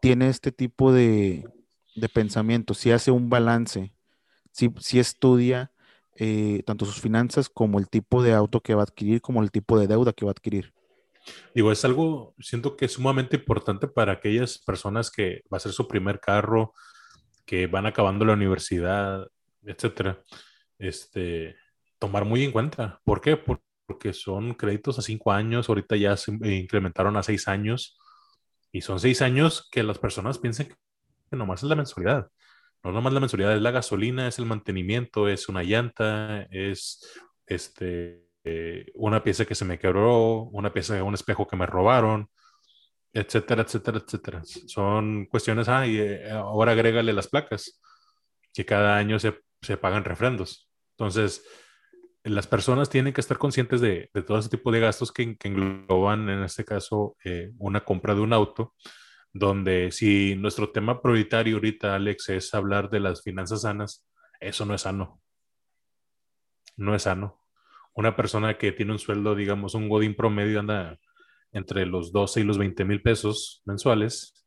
[0.00, 1.44] tiene este tipo de,
[1.96, 2.74] de pensamiento?
[2.74, 3.92] Si hace un balance,
[4.52, 5.72] si, si estudia
[6.20, 9.52] eh, tanto sus finanzas como el tipo de auto que va a adquirir, como el
[9.52, 10.72] tipo de deuda que va a adquirir.
[11.54, 15.72] Digo, es algo, siento que es sumamente importante para aquellas personas que va a ser
[15.72, 16.72] su primer carro,
[17.46, 19.28] que van acabando la universidad,
[19.64, 20.22] etcétera.
[20.78, 21.56] Este,
[21.98, 23.00] tomar muy en cuenta.
[23.04, 23.36] ¿Por qué?
[23.36, 27.98] Porque son créditos a cinco años, ahorita ya se incrementaron a seis años,
[28.72, 32.28] y son seis años que las personas piensan que nomás es la mensualidad.
[32.84, 37.04] No nomás la mensualidad, es la gasolina, es el mantenimiento, es una llanta, es
[37.46, 42.30] este, eh, una pieza que se me quebró, una pieza un espejo que me robaron,
[43.12, 44.42] etcétera, etcétera, etcétera.
[44.44, 47.80] Son cuestiones, ah, y eh, ahora agrégale las placas,
[48.54, 50.68] que cada año se, se pagan refrendos.
[50.92, 51.44] Entonces,
[52.28, 56.28] las personas tienen que estar conscientes de, de todo ese tipo de gastos que, engloban,
[56.28, 58.74] en este caso, eh, una compra de un auto,
[59.32, 64.06] donde si nuestro tema prioritario ahorita, Alex, es hablar de las finanzas sanas,
[64.40, 65.20] eso no es sano.
[66.76, 67.44] No es sano.
[67.94, 70.98] Una persona que tiene un sueldo, digamos, un godín promedio anda
[71.52, 74.46] entre los 12 y los 20 mil pesos mensuales.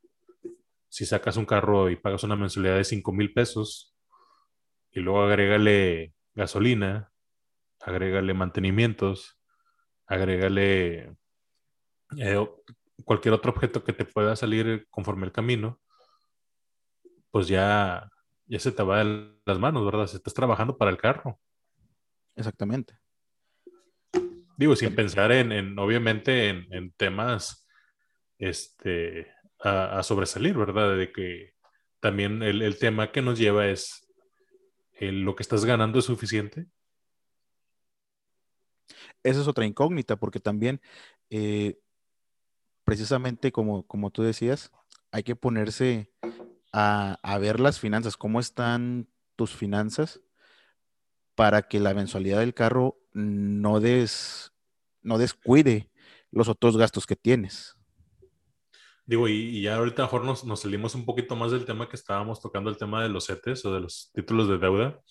[0.89, 3.95] Si sacas un carro y pagas una mensualidad de 5 mil pesos
[4.91, 7.10] y luego agrégale gasolina,
[7.83, 9.39] agrégale mantenimientos,
[10.05, 11.15] agrégale
[12.17, 12.47] eh,
[13.05, 15.79] cualquier otro objeto que te pueda salir conforme el camino,
[17.31, 18.09] pues ya,
[18.45, 20.07] ya se te va de las manos, ¿verdad?
[20.07, 21.39] Si estás trabajando para el carro.
[22.35, 22.99] Exactamente.
[24.57, 27.67] Digo, sin pensar en, obviamente, en, temas
[28.37, 30.95] este, a, sobresalir, ¿verdad?
[30.97, 31.53] De que
[31.99, 34.07] también el, tema que nos lleva es
[34.99, 36.67] lo que estás ganando es suficiente.
[39.23, 40.81] Esa es otra incógnita, porque también,
[41.29, 41.79] eh,
[42.83, 44.71] precisamente como, como tú decías,
[45.11, 46.11] hay que ponerse
[46.73, 50.21] a, a ver las finanzas, cómo están tus finanzas
[51.35, 54.51] para que la mensualidad del carro no des
[55.01, 55.89] no descuide
[56.31, 57.75] los otros gastos que tienes.
[59.05, 62.39] Digo, y, ya ahorita mejor nos, nos, salimos un poquito más del tema que estábamos
[62.39, 65.01] tocando, el tema de los CETES o de los títulos de deuda.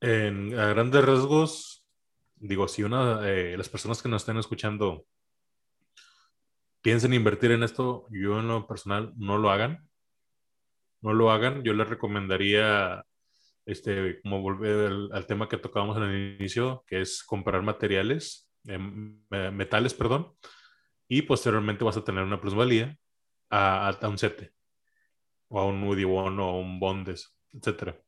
[0.00, 1.77] En, a grandes rasgos,
[2.40, 5.06] digo, si una, eh, las personas que nos estén escuchando
[6.80, 9.88] piensen invertir en esto, yo en lo personal no lo hagan.
[11.00, 11.62] No lo hagan.
[11.62, 13.04] Yo les recomendaría,
[13.66, 19.94] este, como volver al, tema que tocábamos en el inicio, que es comprar materiales metales,
[19.94, 20.34] perdón,
[21.08, 22.98] y posteriormente vas a tener una plusvalía
[23.50, 24.52] a, un CETE,
[25.48, 27.98] o a un One, o un Bondes, etcétera.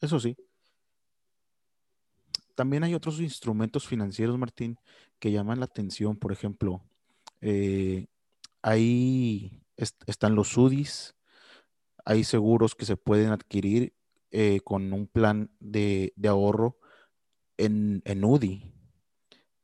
[0.00, 0.36] Eso sí.
[2.58, 4.80] También hay otros instrumentos financieros, Martín,
[5.20, 6.16] que llaman la atención.
[6.16, 6.82] Por ejemplo,
[7.40, 8.08] eh,
[8.62, 11.14] ahí están los UDIs,
[12.04, 13.94] hay seguros que se pueden adquirir
[14.32, 16.80] eh, con un plan de, de ahorro
[17.58, 18.74] en, en UDI.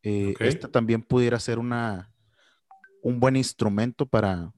[0.04, 2.14] Eh, esta también pudiera ser una,
[3.02, 4.54] un buen instrumento para,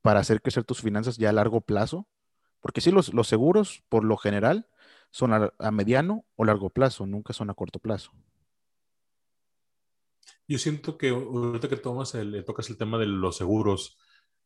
[0.00, 2.08] para hacer crecer tus finanzas ya a largo plazo.
[2.60, 4.66] Porque sí, los, los seguros, por lo general,
[5.12, 8.10] son a, mediano o largo plazo, nunca son a corto plazo.
[10.48, 13.96] Yo siento que ahorita que tomas el, tocas el tema de los seguros,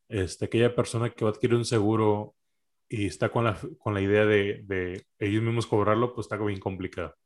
[0.09, 2.35] este, aquella persona que va a adquirir un seguro
[2.87, 6.61] y está con la, con la idea de, de ellos mismos cobrarlo, pues está bien
[6.61, 7.17] complicado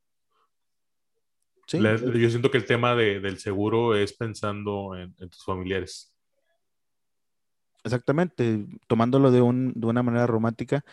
[1.78, 6.12] yo siento que el tema del seguro es pensando en, tus familiares.
[7.84, 10.84] Exactamente, tomándolo de, una manera romántica,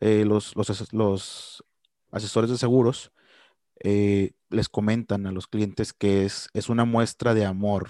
[0.00, 0.54] eh, los,
[0.92, 1.64] los,
[2.16, 3.12] asesores de seguros
[3.80, 7.88] eh, les comentan a los clientes que es, es una muestra de amor,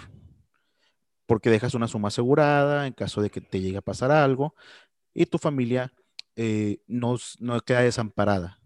[1.26, 4.54] porque dejas una suma asegurada en caso de que te llegue a pasar algo
[5.14, 5.92] y tu familia
[6.34, 8.60] eh, no, no queda desamparada.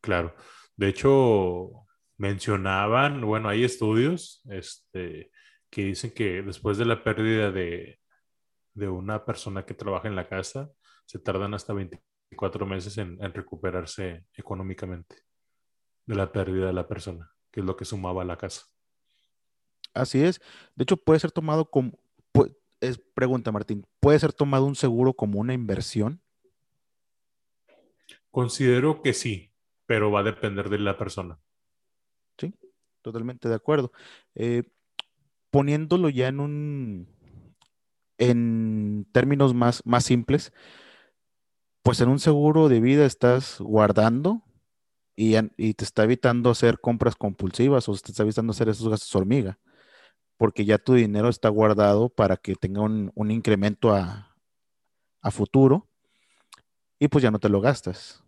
[0.00, 0.34] Claro,
[0.76, 5.30] de hecho, mencionaban, bueno, hay estudios este,
[5.70, 7.98] que dicen que después de la pérdida de,
[8.74, 10.70] de, una persona que trabaja en la casa,
[11.06, 11.72] se tardan hasta
[12.30, 15.16] 24 meses en, recuperarse económicamente
[16.06, 18.66] de la pérdida de la persona, que es lo que sumaba la casa.
[19.94, 20.40] Así es.
[20.74, 21.98] De hecho, puede ser tomado como,
[22.80, 26.20] es pregunta, Martín, ¿puede ser tomado un seguro como una inversión?
[28.30, 29.52] Considero que sí,
[29.86, 31.38] pero va a depender de la persona.
[32.38, 32.54] Sí,
[33.02, 33.92] totalmente de acuerdo.
[34.34, 34.64] Eh,
[35.50, 37.08] poniéndolo ya en un,
[38.18, 40.52] en términos más, más simples,
[41.86, 44.42] pues en un seguro de vida estás guardando
[45.14, 45.34] y,
[45.74, 49.60] te está evitando hacer compras compulsivas o te está evitando hacer esos gastos hormiga,
[50.36, 54.36] porque ya tu dinero está guardado para que tenga un, incremento a,
[55.22, 55.88] a futuro
[56.98, 58.20] y pues ya no te lo gastas.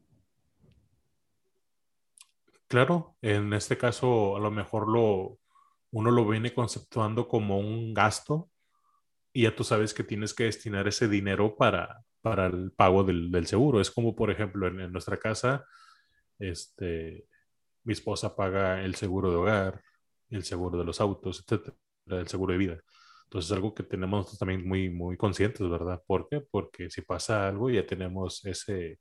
[2.68, 5.40] Claro, en este caso a lo mejor lo,
[5.90, 8.52] uno lo viene conceptuando como un gasto
[9.32, 13.30] y ya tú sabes que tienes que destinar ese dinero para, para el pago del,
[13.30, 13.80] del seguro.
[13.80, 15.64] Es como, por ejemplo, en, en, nuestra casa,
[16.38, 17.26] este,
[17.84, 19.82] mi esposa paga el seguro de hogar,
[20.30, 21.76] el seguro de los autos, etcétera,
[22.06, 22.80] el seguro de vida.
[23.24, 26.02] Entonces es algo que tenemos también muy, muy conscientes, ¿verdad?
[26.06, 26.40] ¿Por qué?
[26.50, 29.00] Porque si pasa algo ya tenemos ese,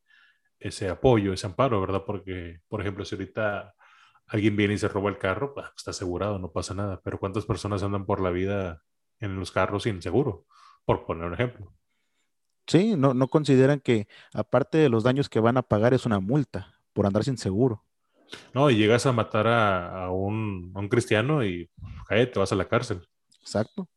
[0.60, 2.03] ese apoyo, ese amparo, ¿verdad?
[2.06, 3.73] Porque, por ejemplo, si ahorita
[4.27, 7.01] alguien viene y se roba el carro, pues está asegurado, no pasa nada.
[7.03, 8.82] Pero ¿cuántas personas andan por la vida
[9.19, 10.45] en los carros sin seguro?
[10.86, 11.73] Por poner un ejemplo.
[12.67, 16.19] Sí, no, no consideran que aparte de los daños que van a pagar es una
[16.19, 17.84] multa por andar sin seguro.
[18.53, 21.69] No, y llegas a matar a, a, un, a un, cristiano y
[22.08, 23.08] cae, te vas a la cárcel.
[23.39, 23.89] Exacto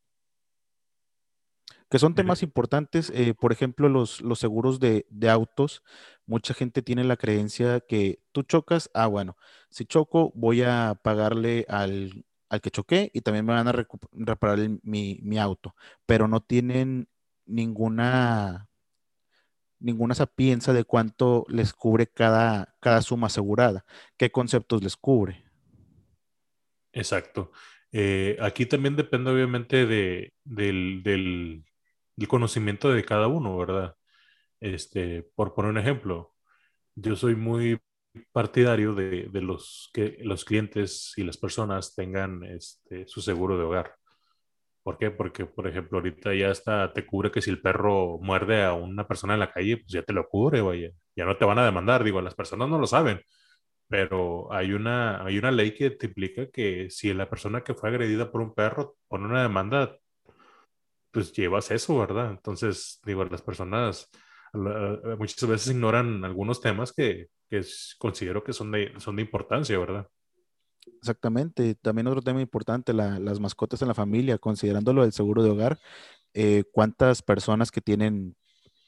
[1.90, 3.10] que son temas importantes.
[3.14, 5.82] Eh, por ejemplo, los, los seguros de, de, autos.
[6.24, 9.36] Mucha gente tiene la creencia que tú chocas, ah, bueno,
[9.68, 13.72] si choco voy a pagarle al, al que choqué y también me van a
[14.12, 15.74] reparar el, mi, mi, auto,
[16.06, 17.08] pero no tienen
[17.50, 18.68] ninguna
[19.80, 23.84] ninguna sapienza de cuánto les cubre cada, cada suma asegurada,
[24.16, 25.44] qué conceptos les cubre.
[26.92, 27.50] Exacto.
[27.92, 31.64] Eh, aquí también depende obviamente de, del, del,
[32.16, 33.96] el conocimiento de cada uno, ¿verdad?
[34.60, 36.34] Este, por poner un ejemplo,
[36.94, 37.80] yo soy muy
[38.32, 43.64] partidario de, de los que los clientes y las personas tengan este, su seguro de
[43.64, 43.96] hogar.
[44.82, 45.10] ¿Por qué?
[45.10, 49.06] Porque, por ejemplo, ahorita ya está, te cubre que si el perro muerde a una
[49.06, 50.90] persona en la calle, pues ya te lo cubre, vaya.
[51.14, 52.02] Ya no te van a demandar.
[52.02, 53.20] Digo, las personas no lo saben,
[53.88, 57.90] pero hay una, hay una ley que te implica que si la persona que fue
[57.90, 59.98] agredida por un perro pone una demanda,
[61.10, 62.30] pues llevas eso, ¿verdad?
[62.30, 64.10] Entonces, digo, las personas
[64.52, 67.62] muchas veces ignoran algunos temas que, que
[67.98, 70.06] considero que son de, son de importancia, ¿verdad?
[70.86, 71.74] Exactamente.
[71.74, 75.78] También otro tema importante, la, las mascotas en la familia, considerándolo del seguro de hogar,
[76.34, 78.36] eh, ¿cuántas personas que tienen,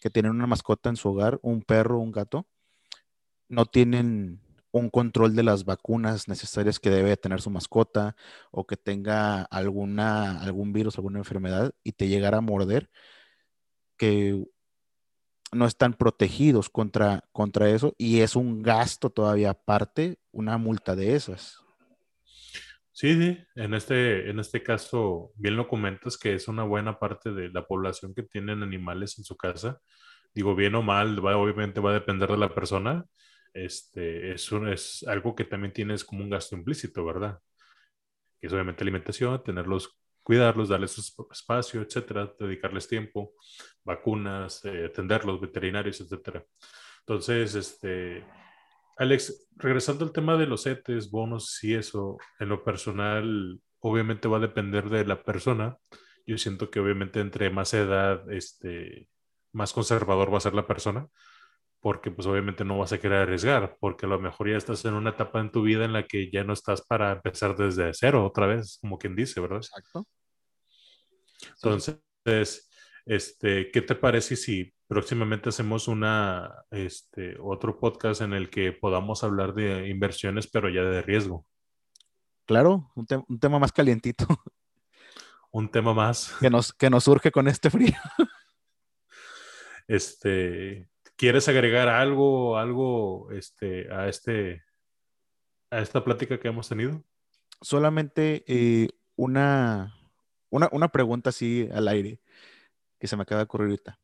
[0.00, 2.46] que tienen una mascota en su hogar, un perro, un gato,
[3.48, 4.40] no tienen
[4.72, 8.16] un control de las vacunas necesarias que debe tener su mascota
[8.50, 12.90] o que tenga alguna, algún virus, alguna enfermedad y te llegara a morder,
[13.98, 14.44] que
[15.52, 21.14] no están protegidos contra, contra eso y es un gasto todavía aparte, una multa de
[21.14, 21.61] esas.
[22.94, 27.32] Sí, sí, en este, en este caso, bien lo comentas que es una buena parte
[27.32, 29.80] de la población que tienen animales en su casa.
[30.34, 33.04] Digo, bien o mal, va, obviamente va a depender de la persona,
[33.54, 37.38] este, es, un, es algo que también tienes como un gasto implícito, ¿verdad?
[38.40, 43.34] Que es obviamente alimentación, tenerlos, cuidarlos, darles su espacio, etcétera, dedicarles tiempo,
[43.84, 46.44] vacunas, eh, atenderlos, veterinarios, etcétera.
[47.00, 48.24] Entonces, este,
[49.02, 54.36] Alex, regresando al tema de los ETES, bonos y eso, en lo personal, obviamente va
[54.36, 55.76] a depender de la persona.
[56.26, 59.08] Yo siento que obviamente entre más edad, este,
[59.52, 61.08] más conservador va a ser la persona
[61.80, 64.94] porque pues obviamente no vas a querer arriesgar, porque a lo mejor ya estás en
[64.94, 68.24] una etapa en tu vida en la que ya no estás para empezar desde cero
[68.24, 69.58] otra vez, como quien dice, ¿verdad?
[69.58, 70.06] Exacto.
[71.56, 72.70] Entonces,
[73.04, 79.24] este, ¿qué te parece si próximamente hacemos una, este, otro podcast en el que podamos
[79.24, 81.46] hablar de inversiones, pero ya de riesgo?
[82.46, 84.26] Claro, un, te un tema más calientito.
[85.54, 86.34] Un tema más.
[86.40, 87.94] Que nos, que nos surge con este frío.
[89.88, 94.62] Este, ¿Quieres agregar algo, algo este, a, este,
[95.70, 97.04] a esta plática que hemos tenido?
[97.60, 99.94] Solamente eh, una,
[100.48, 102.21] una, una, pregunta así al aire
[103.02, 103.98] que se me acaba de ocurrir ahorita.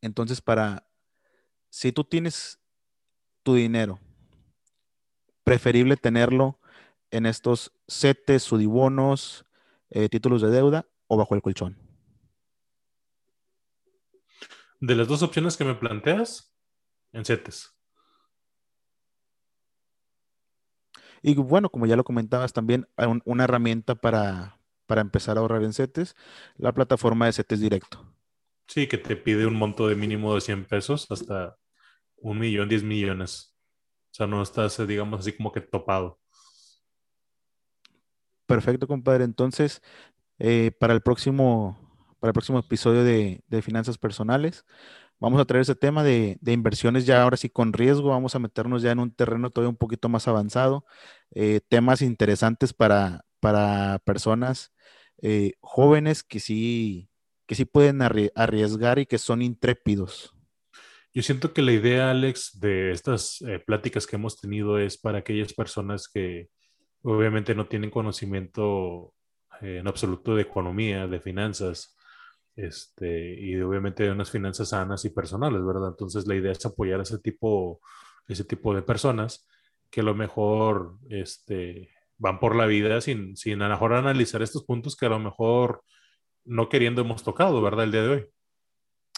[0.00, 0.88] Entonces, para,
[1.68, 2.58] si tú tienes
[3.42, 4.00] tu dinero,
[5.44, 6.58] preferible tenerlo
[7.10, 9.44] en estos CETES, sudibonos,
[9.90, 11.76] eh, títulos de deuda o bajo el colchón.
[14.80, 16.50] De las dos opciones que me planteas,
[17.12, 17.76] en CETES.
[21.20, 22.88] Y bueno, como ya lo comentabas, también
[23.26, 26.14] una herramienta para, para empezar a ahorrar en CETES,
[26.56, 28.12] la plataforma de CETES Directo.
[28.66, 31.58] Sí, que te pide un monto de mínimo de 100 pesos hasta
[32.16, 33.54] un millón, 10 millones.
[34.12, 36.20] O sea, no estás, eh, digamos, así como que topado.
[38.46, 39.24] Perfecto, compadre.
[39.24, 39.82] Entonces,
[40.38, 41.78] eh, para, el próximo,
[42.20, 44.64] para el próximo episodio de, de, finanzas personales,
[45.18, 48.10] vamos a traer ese tema de, de, inversiones ya ahora sí con riesgo.
[48.10, 50.84] Vamos a meternos ya en un terreno todavía un poquito más avanzado.
[51.34, 54.72] Eh, temas interesantes para, para personas
[55.20, 57.10] eh, jóvenes que sí,
[57.46, 60.32] que sí pueden arriesgar y que son intrépidos.
[61.12, 65.18] Yo siento que la idea, Alex, de estas eh, pláticas que hemos tenido es para
[65.18, 66.50] aquellas personas que
[67.02, 69.12] obviamente no tienen conocimiento
[69.60, 71.96] eh, en absoluto de economía, de finanzas,
[72.54, 75.88] este, y obviamente de unas finanzas sanas y personales, ¿verdad?
[75.88, 77.80] Entonces la idea es apoyar a ese tipo,
[78.28, 79.48] ese tipo de personas
[79.90, 81.90] que a lo mejor este,
[82.22, 85.18] van por la vida sin, sin a lo mejor analizar estos puntos que a lo
[85.18, 85.82] mejor
[86.44, 87.84] no queriendo hemos tocado, ¿verdad?
[87.84, 88.26] El día de hoy.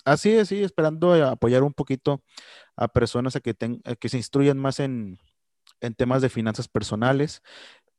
[0.07, 2.23] Así es, sí, esperando apoyar un poquito
[2.77, 3.55] a personas a que,
[4.01, 5.19] que se instruyan más en,
[5.81, 7.43] en, temas de finanzas personales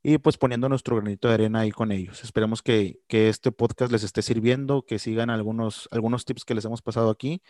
[0.02, 2.24] y pues poniendo nuestro granito de arena ahí con ellos.
[2.24, 6.66] Esperemos que, que, este podcast les esté sirviendo, que sigan algunos, algunos tips que les
[6.66, 7.44] hemos pasado aquí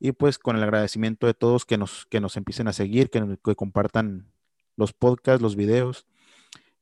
[0.00, 3.38] y pues con el agradecimiento de todos que nos, que nos empiecen a seguir, que,
[3.44, 4.32] que compartan
[4.76, 6.06] los podcasts, los videos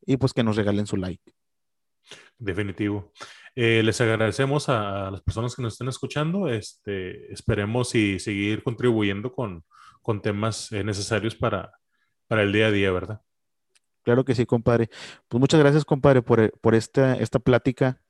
[0.06, 1.32] y pues que nos regalen su like.
[2.38, 3.12] Definitivo.
[3.54, 6.48] Eh, les agradecemos a, las personas que nos estén escuchando.
[6.48, 9.64] Este, esperemos y seguir contribuyendo con,
[10.02, 11.72] con temas eh, necesarios para,
[12.28, 13.20] para el día a día, ¿verdad?
[14.02, 14.88] Claro que sí, compadre.
[15.28, 18.00] Pues muchas gracias, compadre, por, por esta, esta plática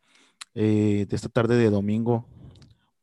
[0.55, 2.29] eh, de esta tarde de domingo.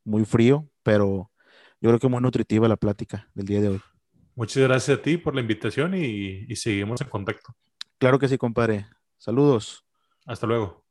[0.03, 1.31] Muy frío, pero
[1.79, 3.81] yo creo que muy nutritiva la plática del día de hoy.
[4.35, 7.55] Muchas gracias a ti por la invitación y seguimos en contacto.
[8.03, 8.85] Claro que sí, compadre.
[9.17, 9.85] Saludos.
[10.25, 10.82] Hasta luego.